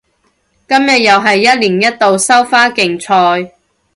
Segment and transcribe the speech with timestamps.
[0.67, 3.51] 今日又係一年一度收花競賽